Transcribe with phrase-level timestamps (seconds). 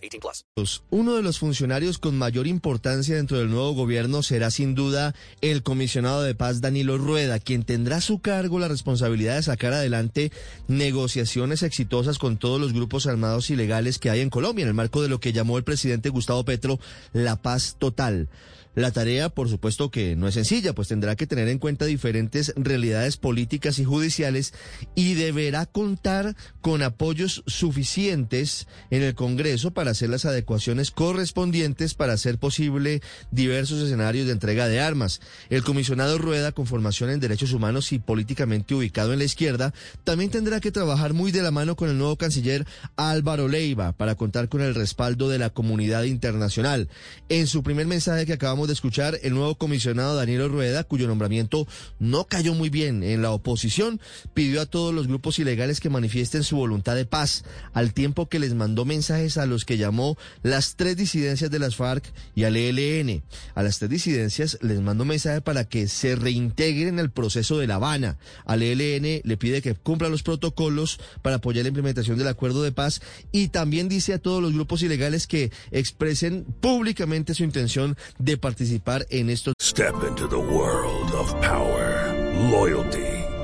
[0.00, 0.82] 18 plus.
[0.90, 5.62] Uno de los funcionarios con mayor importancia dentro del nuevo gobierno será sin duda el
[5.62, 10.32] comisionado de paz Danilo Rueda, quien tendrá a su cargo la responsabilidad de sacar adelante
[10.68, 15.02] negociaciones exitosas con todos los grupos armados ilegales que hay en Colombia, en el marco
[15.02, 16.78] de lo que llamó el presidente Gustavo Petro
[17.12, 18.28] la paz total.
[18.76, 22.52] La tarea, por supuesto, que no es sencilla, pues tendrá que tener en cuenta diferentes
[22.56, 24.54] realidades políticas y judiciales
[24.94, 32.12] y deberá contar con apoyos suficientes en el Congreso para hacer las adecuaciones correspondientes para
[32.12, 35.20] hacer posible diversos escenarios de entrega de armas.
[35.48, 39.72] El comisionado Rueda, con formación en derechos humanos y políticamente ubicado en la izquierda,
[40.04, 42.66] también tendrá que trabajar muy de la mano con el nuevo canciller
[42.96, 46.88] Álvaro Leiva para contar con el respaldo de la comunidad internacional.
[47.28, 51.66] En su primer mensaje que acabamos de escuchar, el nuevo comisionado Daniel Rueda, cuyo nombramiento
[51.98, 54.00] no cayó muy bien en la oposición,
[54.34, 58.38] pidió a todos los grupos ilegales que manifiesten su voluntad de paz, al tiempo que
[58.38, 62.56] les mandó mensajes a los que llamó las tres disidencias de las FARC y al
[62.56, 63.22] ELN.
[63.54, 67.76] A las tres disidencias les mandó mensaje para que se reintegren al proceso de La
[67.76, 68.18] Habana.
[68.44, 72.72] Al ELN le pide que cumpla los protocolos para apoyar la implementación del acuerdo de
[72.72, 73.00] paz
[73.32, 79.06] y también dice a todos los grupos ilegales que expresen públicamente su intención de participar
[79.10, 79.54] en estos.
[79.60, 82.14] Step into the world of power,
[82.50, 83.09] loyalty,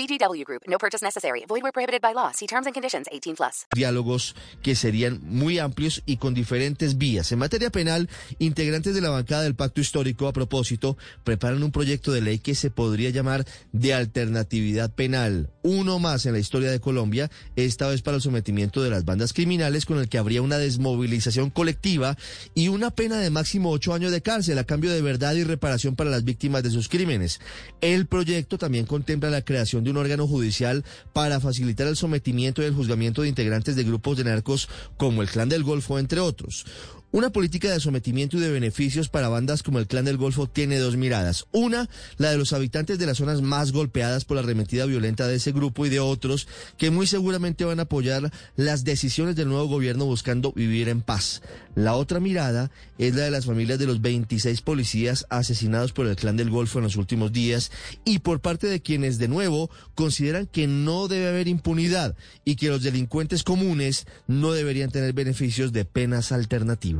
[0.00, 0.62] VGW Group.
[0.66, 1.44] No purchase necessary.
[1.46, 2.30] Void where prohibited by law.
[2.32, 3.06] See terms and conditions.
[3.12, 3.66] 18 plus.
[3.74, 7.30] diálogos que serían muy amplios y con diferentes vías.
[7.32, 12.12] En materia penal, integrantes de la bancada del Pacto Histórico, a propósito, preparan un proyecto
[12.12, 15.50] de ley que se podría llamar de alternatividad penal.
[15.62, 19.32] Uno más en la historia de Colombia, esta vez para el sometimiento de las bandas
[19.32, 22.16] criminales, con el que habría una desmovilización colectiva
[22.54, 25.96] y una pena de máximo ocho años de cárcel a cambio de verdad y reparación
[25.96, 27.40] para las víctimas de sus crímenes.
[27.80, 32.66] El proyecto también contempla la creación de un órgano judicial para facilitar el sometimiento y
[32.66, 36.64] el juzgamiento de integrantes de grupos de narcos como el Clan del Golfo, entre otros.
[37.12, 40.78] Una política de sometimiento y de beneficios para bandas como el Clan del Golfo tiene
[40.78, 41.44] dos miradas.
[41.50, 41.88] Una,
[42.18, 45.50] la de los habitantes de las zonas más golpeadas por la arremetida violenta de ese
[45.50, 46.46] grupo y de otros
[46.78, 51.42] que muy seguramente van a apoyar las decisiones del nuevo gobierno buscando vivir en paz.
[51.74, 56.14] La otra mirada es la de las familias de los 26 policías asesinados por el
[56.14, 57.72] Clan del Golfo en los últimos días
[58.04, 62.68] y por parte de quienes de nuevo consideran que no debe haber impunidad y que
[62.68, 66.99] los delincuentes comunes no deberían tener beneficios de penas alternativas.